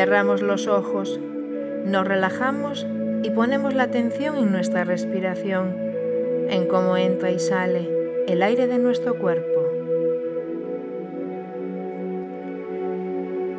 [0.00, 1.20] Cerramos los ojos,
[1.84, 2.86] nos relajamos
[3.22, 5.76] y ponemos la atención en nuestra respiración,
[6.48, 7.86] en cómo entra y sale
[8.26, 9.60] el aire de nuestro cuerpo.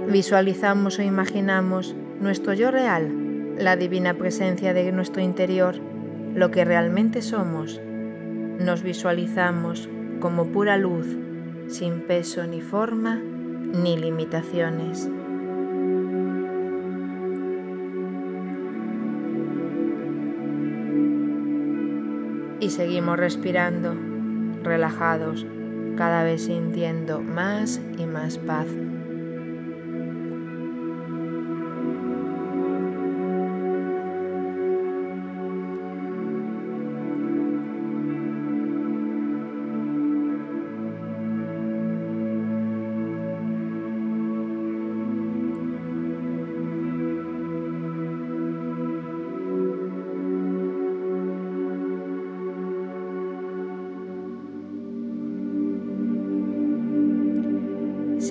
[0.07, 5.75] Visualizamos o imaginamos nuestro yo real, la divina presencia de nuestro interior,
[6.33, 7.79] lo que realmente somos.
[8.57, 9.87] Nos visualizamos
[10.19, 11.05] como pura luz,
[11.67, 15.07] sin peso ni forma ni limitaciones.
[22.61, 23.93] Y seguimos respirando,
[24.63, 25.45] relajados,
[25.97, 28.67] cada vez sintiendo más y más paz.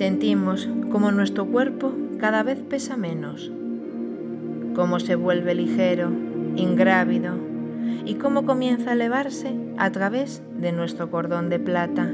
[0.01, 3.51] Sentimos como nuestro cuerpo cada vez pesa menos,
[4.73, 6.09] cómo se vuelve ligero,
[6.55, 7.35] ingrávido
[8.03, 12.11] y cómo comienza a elevarse a través de nuestro cordón de plata,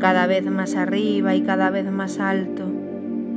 [0.00, 2.64] cada vez más arriba y cada vez más alto,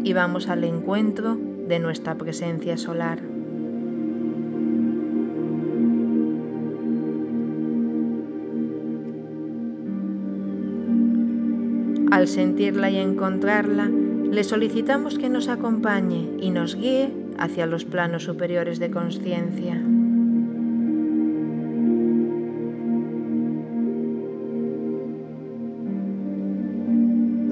[0.04, 3.35] y vamos al encuentro de nuestra presencia solar.
[12.12, 18.24] Al sentirla y encontrarla, le solicitamos que nos acompañe y nos guíe hacia los planos
[18.24, 19.82] superiores de conciencia.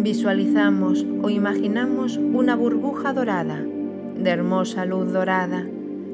[0.03, 3.64] Visualizamos o imaginamos una burbuja dorada,
[4.18, 5.66] de hermosa luz dorada,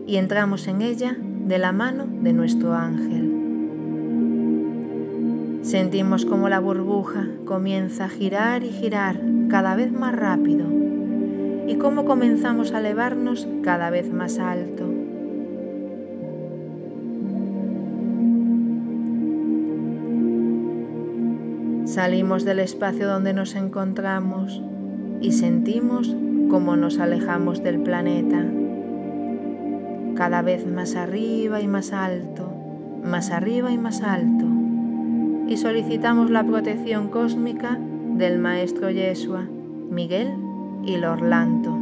[0.05, 3.28] y entramos en ella de la mano de nuestro ángel.
[5.69, 10.65] Sentimos como la burbuja comienza a girar y girar cada vez más rápido.
[11.67, 14.91] Y cómo comenzamos a elevarnos cada vez más alto.
[21.85, 24.63] Salimos del espacio donde nos encontramos
[25.21, 26.15] y sentimos
[26.49, 28.43] cómo nos alejamos del planeta,
[30.15, 32.51] cada vez más arriba y más alto,
[33.03, 34.58] más arriba y más alto
[35.49, 39.47] y solicitamos la protección cósmica del Maestro Yeshua,
[39.89, 40.35] Miguel
[40.85, 41.75] y Lorlanto.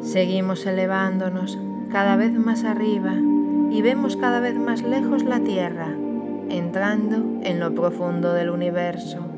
[0.00, 1.58] Seguimos elevándonos
[1.90, 3.12] cada vez más arriba
[3.70, 5.94] y vemos cada vez más lejos la Tierra,
[6.48, 9.31] entrando en lo profundo del universo.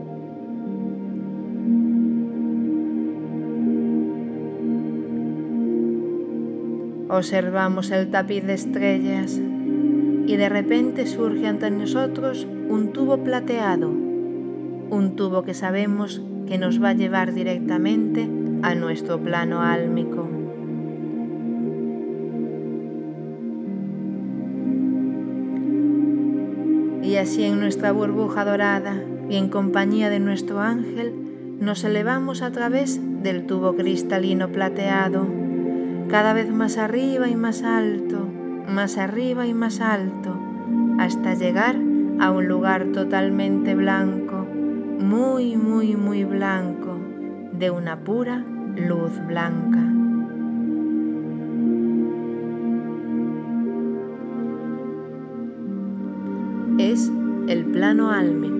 [7.16, 9.40] Observamos el tapiz de estrellas
[10.26, 16.82] y de repente surge ante nosotros un tubo plateado, un tubo que sabemos que nos
[16.82, 18.28] va a llevar directamente
[18.62, 20.28] a nuestro plano álmico.
[27.04, 31.14] Y así en nuestra burbuja dorada y en compañía de nuestro ángel
[31.60, 35.43] nos elevamos a través del tubo cristalino plateado
[36.08, 38.28] cada vez más arriba y más alto,
[38.68, 40.38] más arriba y más alto,
[40.98, 41.76] hasta llegar
[42.20, 44.46] a un lugar totalmente blanco,
[44.98, 46.98] muy, muy, muy blanco,
[47.52, 48.44] de una pura
[48.76, 49.80] luz blanca.
[56.78, 57.10] Es
[57.48, 58.53] el plano álmico.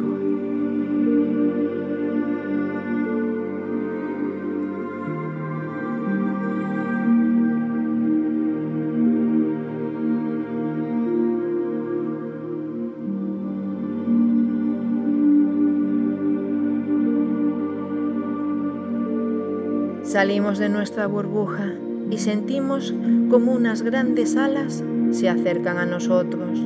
[20.15, 21.75] Salimos de nuestra burbuja
[22.09, 22.95] y sentimos
[23.31, 24.81] como unas grandes alas
[25.11, 26.57] se acercan a nosotros.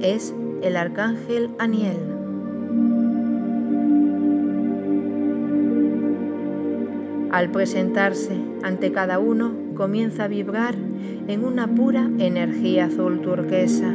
[0.00, 0.32] Es
[0.62, 1.96] el arcángel Aniel.
[7.32, 10.76] Al presentarse ante cada uno, comienza a vibrar
[11.26, 13.92] en una pura energía azul turquesa.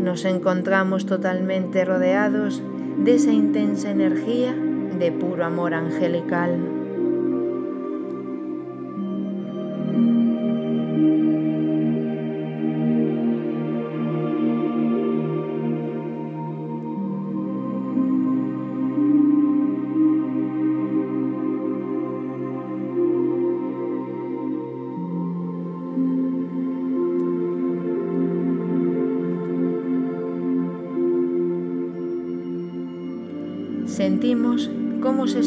[0.00, 2.62] Nos encontramos totalmente rodeados
[2.98, 4.54] de esa intensa energía
[4.98, 6.83] de puro amor angelical.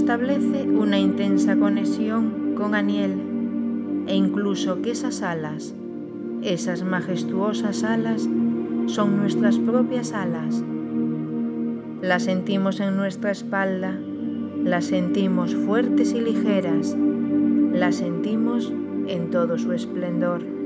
[0.07, 5.75] Establece una intensa conexión con Aniel e incluso que esas alas,
[6.43, 8.25] esas majestuosas alas,
[8.85, 10.63] son nuestras propias alas.
[12.01, 13.99] Las sentimos en nuestra espalda,
[14.63, 16.95] las sentimos fuertes y ligeras,
[17.73, 18.71] las sentimos
[19.07, 20.56] en todo su esplendor.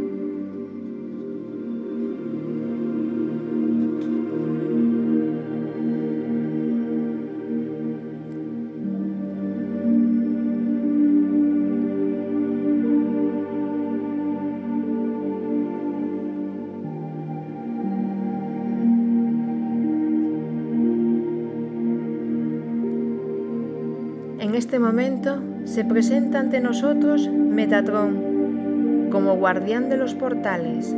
[24.71, 30.95] Este momento se presenta ante nosotros Metatron como guardián de los portales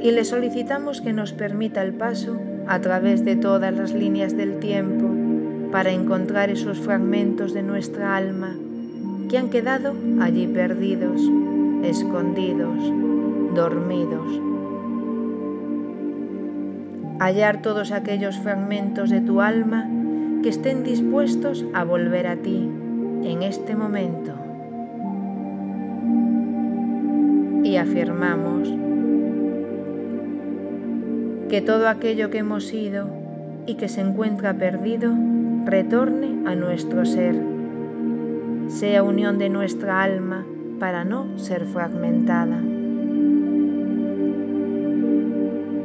[0.00, 4.58] y le solicitamos que nos permita el paso a través de todas las líneas del
[4.58, 5.08] tiempo
[5.70, 8.56] para encontrar esos fragmentos de nuestra alma
[9.28, 11.22] que han quedado allí perdidos,
[11.84, 12.76] escondidos,
[13.54, 14.26] dormidos.
[17.20, 19.88] Hallar todos aquellos fragmentos de tu alma
[20.42, 22.68] que estén dispuestos a volver a ti
[23.24, 24.32] en este momento.
[27.62, 28.72] Y afirmamos
[31.48, 33.08] que todo aquello que hemos sido
[33.66, 35.12] y que se encuentra perdido
[35.66, 37.34] retorne a nuestro ser,
[38.68, 40.46] sea unión de nuestra alma
[40.78, 42.62] para no ser fragmentada.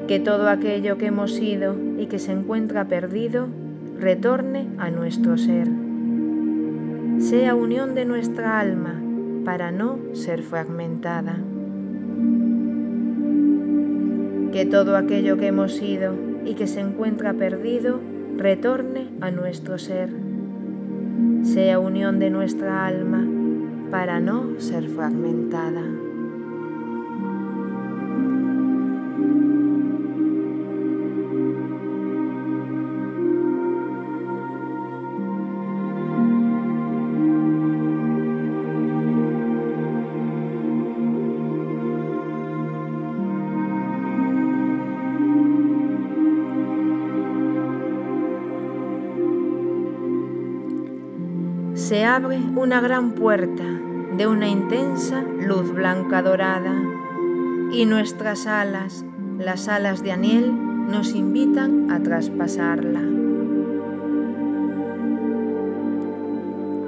[0.08, 3.48] Que todo aquello que hemos sido y que se encuentra perdido
[4.00, 5.68] retorne a nuestro ser.
[7.20, 9.02] Sea unión de nuestra alma
[9.46, 11.38] para no ser fragmentada.
[14.52, 16.14] Que todo aquello que hemos sido
[16.46, 18.00] y que se encuentra perdido
[18.38, 20.10] retorne a nuestro ser.
[21.44, 23.26] Sea unión de nuestra alma
[23.92, 26.05] para no ser fragmentada.
[51.86, 53.64] Se abre una gran puerta
[54.18, 56.74] de una intensa luz blanca dorada
[57.72, 59.06] y nuestras alas,
[59.38, 60.52] las alas de Aniel,
[60.90, 63.02] nos invitan a traspasarla.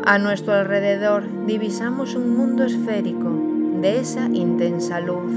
[0.04, 3.30] A nuestro alrededor divisamos un mundo esférico
[3.80, 5.32] de esa intensa luz.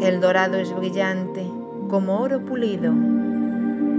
[0.00, 1.46] El dorado es brillante
[1.90, 2.94] como oro pulido,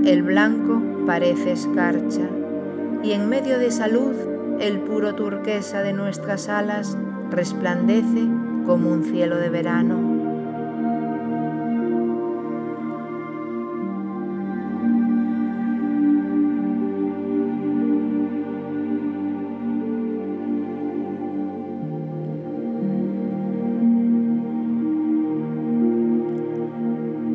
[0.05, 2.27] el blanco parece escarcha
[3.03, 4.28] y en medio de esa luz
[4.59, 6.97] el puro turquesa de nuestras alas
[7.31, 8.27] resplandece
[8.65, 10.19] como un cielo de verano.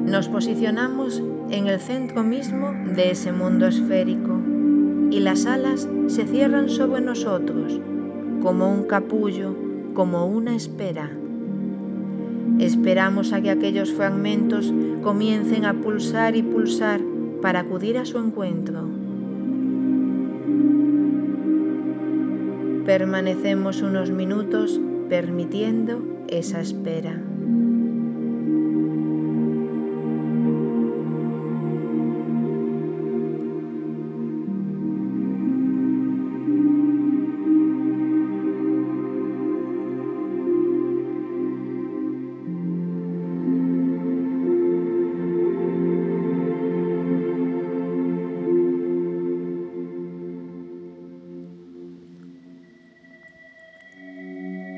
[0.04, 4.33] Nos posicionamos en el centro mismo de ese mundo esférico
[5.14, 7.80] y las alas se cierran sobre nosotros
[8.42, 9.54] como un capullo,
[9.94, 11.08] como una espera.
[12.58, 17.00] Esperamos a que aquellos fragmentos comiencen a pulsar y pulsar
[17.40, 18.88] para acudir a su encuentro.
[22.84, 27.22] Permanecemos unos minutos permitiendo esa espera.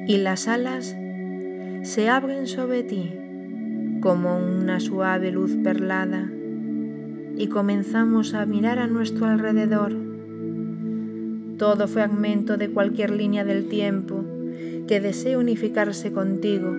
[0.07, 0.97] Y las alas
[1.83, 3.13] se abren sobre ti
[4.01, 6.31] como una suave luz perlada
[7.37, 9.93] y comenzamos a mirar a nuestro alrededor.
[11.59, 14.25] Todo fragmento de cualquier línea del tiempo
[14.87, 16.77] que desee unificarse contigo,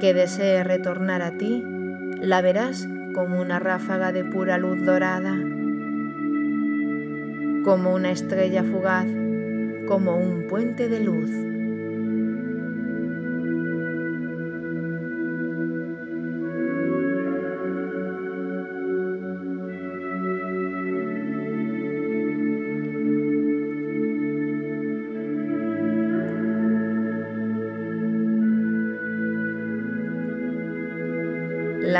[0.00, 1.62] que desee retornar a ti,
[2.20, 5.34] la verás como una ráfaga de pura luz dorada,
[7.64, 9.06] como una estrella fugaz,
[9.88, 11.49] como un puente de luz.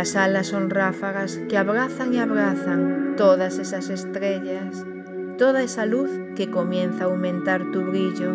[0.01, 4.83] Las alas son ráfagas que abrazan y abrazan todas esas estrellas,
[5.37, 8.35] toda esa luz que comienza a aumentar tu brillo,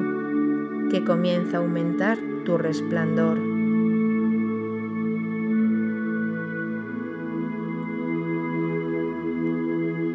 [0.92, 3.40] que comienza a aumentar tu resplandor.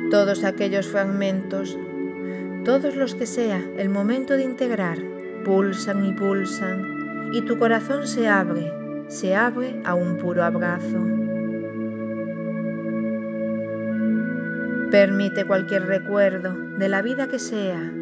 [0.09, 1.77] Todos aquellos fragmentos,
[2.65, 4.99] todos los que sea el momento de integrar,
[5.45, 8.73] pulsan y pulsan, y tu corazón se abre,
[9.09, 11.30] se abre a un puro abrazo.
[14.91, 17.93] Permite cualquier recuerdo de la vida que sea,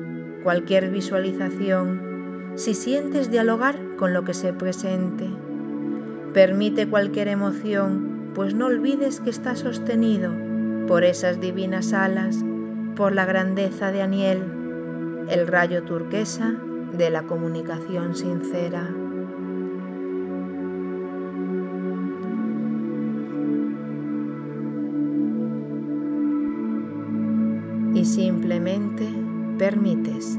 [0.42, 5.28] cualquier visualización, si sientes dialogar con lo que se presente.
[6.33, 10.33] Permite cualquier emoción, pues no olvides que está sostenido
[10.87, 12.42] por esas divinas alas,
[12.97, 14.42] por la grandeza de Aniel,
[15.28, 16.54] el rayo turquesa
[16.97, 18.88] de la comunicación sincera.
[27.95, 29.09] Y simplemente
[29.59, 30.38] permites.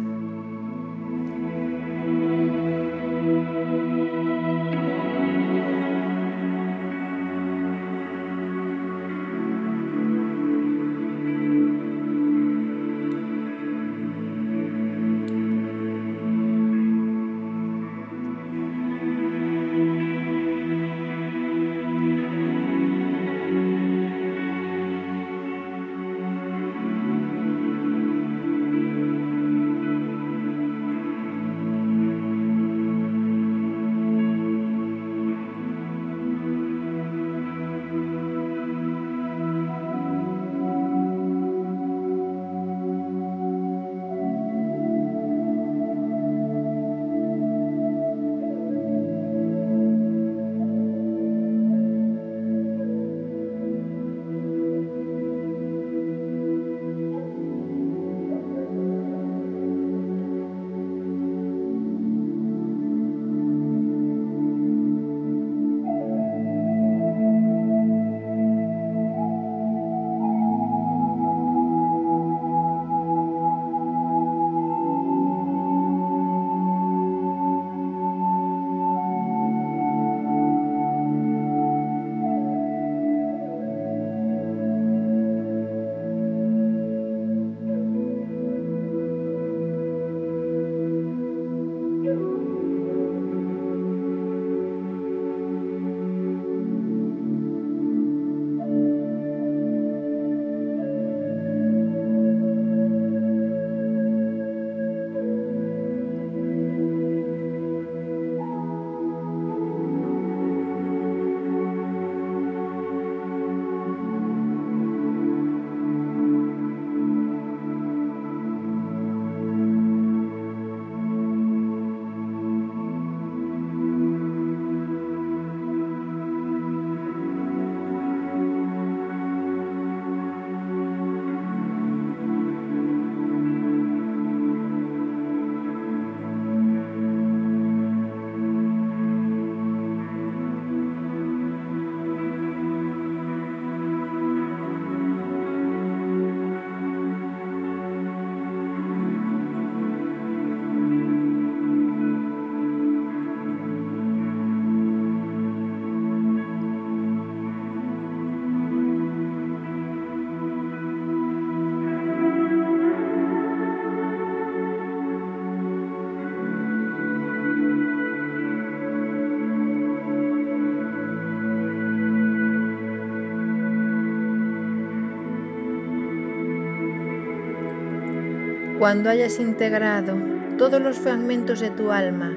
[178.80, 180.16] Cuando hayas integrado
[180.58, 182.34] todos los fragmentos de tu alma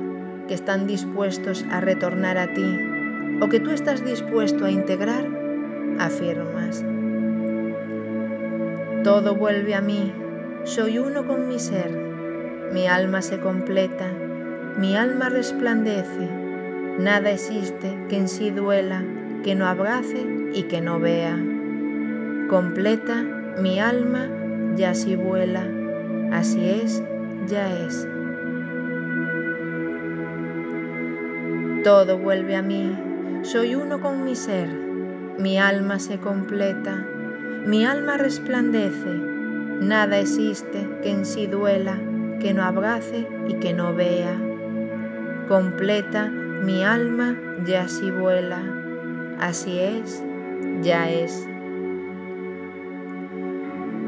[0.48, 2.80] que están dispuestos a retornar a ti
[3.40, 5.24] o que tú estás dispuesto a integrar,
[6.00, 6.84] afirmas.
[9.04, 10.12] Todo vuelve a mí,
[10.64, 11.92] soy uno con mi ser,
[12.72, 14.10] mi alma se completa,
[14.78, 16.28] mi alma resplandece,
[16.98, 19.04] nada existe que en sí duela,
[19.44, 21.38] que no abrace y que no vea.
[22.48, 23.22] Completa,
[23.60, 24.28] mi alma
[24.74, 25.81] ya si vuela
[26.32, 27.02] Así es,
[27.46, 28.08] ya es.
[31.84, 32.96] Todo vuelve a mí,
[33.42, 34.68] soy uno con mi ser,
[35.38, 37.06] mi alma se completa,
[37.66, 39.10] mi alma resplandece,
[39.80, 42.00] nada existe que en sí duela,
[42.40, 44.34] que no abrace y que no vea.
[45.48, 47.36] Completa mi alma
[47.66, 48.62] ya si vuela,
[49.38, 50.24] así es,
[50.80, 51.46] ya es.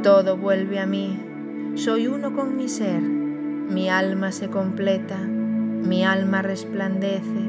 [0.02, 1.18] Todo vuelve a mí,
[1.76, 7.40] soy uno con mi ser, mi alma se completa, mi alma resplandece,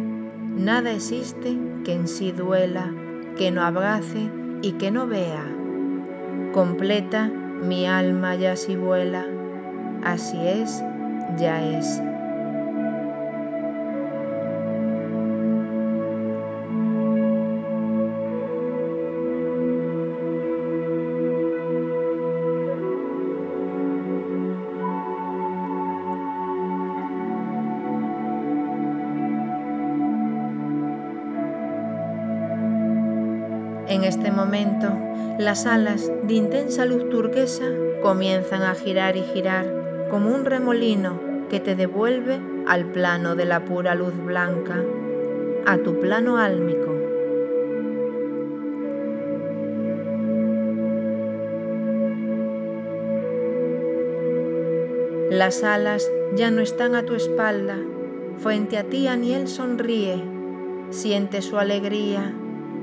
[0.55, 2.91] nada existe que en sí duela,
[3.37, 4.29] que no abrace
[4.61, 5.45] y que no vea.
[6.53, 9.25] Completa mi alma ya si vuela,
[10.03, 10.83] así es,
[11.37, 12.01] ya es.
[33.87, 34.87] En este momento,
[35.37, 37.65] las alas de intensa luz turquesa
[38.01, 41.19] comienzan a girar y girar como un remolino
[41.51, 44.83] que te devuelve al plano de la pura luz blanca,
[45.67, 46.95] a tu plano álmico.
[55.29, 57.77] Las alas ya no están a tu espalda,
[58.39, 60.23] frente a ti Aniel sonríe,
[60.89, 62.33] siente su alegría,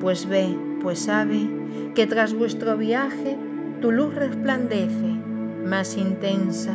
[0.00, 1.49] pues ve pues sabe
[1.95, 3.38] que tras vuestro viaje
[3.81, 5.16] tu luz resplandece,
[5.64, 6.75] más intensa,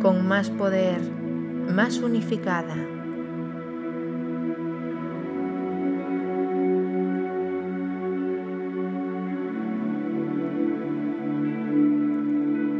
[0.00, 1.00] con más poder,
[1.68, 2.76] más unificada.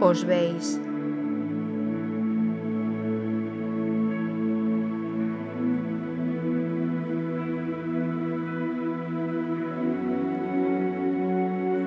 [0.01, 0.81] Os veis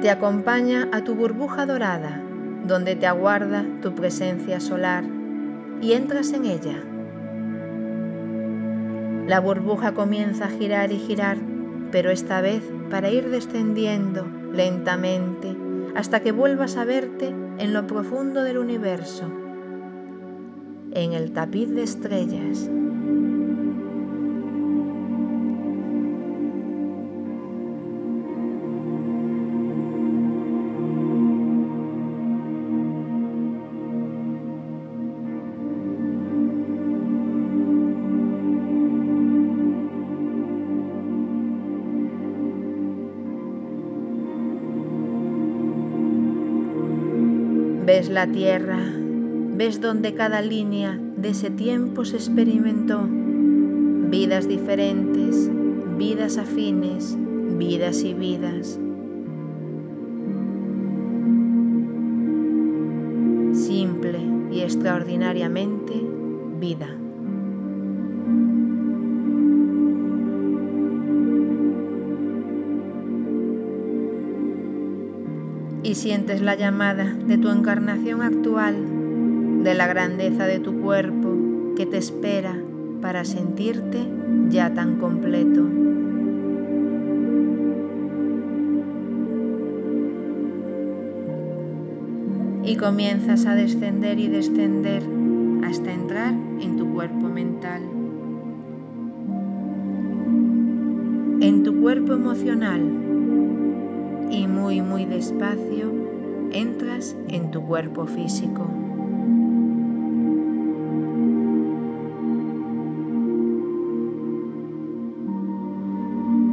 [0.02, 2.20] te acompaña a tu burbuja dorada,
[2.66, 5.04] donde te aguarda tu presencia solar,
[5.80, 6.84] y entras en ella.
[9.28, 11.38] La burbuja comienza a girar y girar,
[11.92, 15.56] pero esta vez para ir descendiendo lentamente
[15.96, 17.28] hasta que vuelvas a verte
[17.60, 19.32] en lo profundo del universo,
[20.94, 22.70] en el tapiz de estrellas.
[48.12, 48.78] La tierra,
[49.56, 55.50] ves donde cada línea de ese tiempo se experimentó, vidas diferentes,
[55.97, 57.15] vidas afines,
[57.58, 58.78] vidas y vidas.
[63.54, 64.19] Simple
[64.52, 65.93] y extraordinariamente
[66.60, 67.01] vida.
[75.92, 81.86] Y sientes la llamada de tu encarnación actual, de la grandeza de tu cuerpo que
[81.86, 82.58] te espera
[83.02, 84.08] para sentirte
[84.48, 85.68] ya tan completo.
[92.64, 95.04] Y comienzas a descender y descender
[95.66, 97.82] hasta entrar en tu cuerpo mental,
[101.42, 103.02] en tu cuerpo emocional
[104.32, 105.91] y muy muy despacio
[106.54, 108.65] entras en tu cuerpo físico.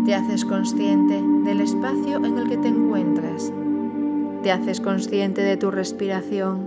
[0.04, 3.52] Te haces consciente del espacio en el que te encuentras.
[4.42, 6.60] Te haces consciente de tu respiración,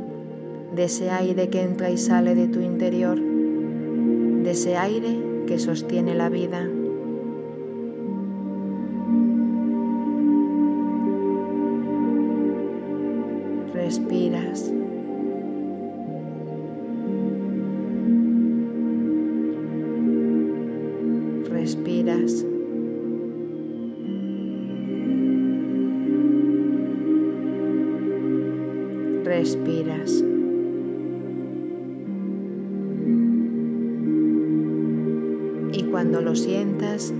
[0.76, 6.14] de ese aire que entra y sale de tu interior, de ese aire que sostiene
[6.14, 6.71] la vida.
[13.92, 14.72] Respiras.
[21.50, 22.46] Respiras.
[29.26, 30.24] Respiras.
[35.74, 37.14] Y cuando lo sientas,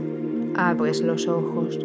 [0.56, 1.78] abres los ojos.